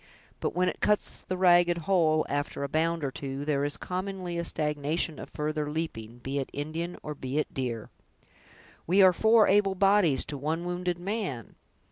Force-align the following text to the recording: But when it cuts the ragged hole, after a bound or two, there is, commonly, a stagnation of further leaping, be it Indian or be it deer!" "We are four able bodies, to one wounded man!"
But 0.39 0.55
when 0.55 0.67
it 0.67 0.79
cuts 0.79 1.21
the 1.21 1.37
ragged 1.37 1.77
hole, 1.77 2.25
after 2.27 2.63
a 2.63 2.67
bound 2.67 3.03
or 3.03 3.11
two, 3.11 3.45
there 3.45 3.63
is, 3.63 3.77
commonly, 3.77 4.35
a 4.39 4.43
stagnation 4.43 5.19
of 5.19 5.29
further 5.29 5.69
leaping, 5.69 6.17
be 6.17 6.39
it 6.39 6.49
Indian 6.53 6.97
or 7.03 7.13
be 7.13 7.37
it 7.37 7.53
deer!" 7.53 7.91
"We 8.87 9.03
are 9.03 9.13
four 9.13 9.47
able 9.47 9.75
bodies, 9.75 10.25
to 10.25 10.39
one 10.39 10.65
wounded 10.65 10.97
man!" 10.97 11.53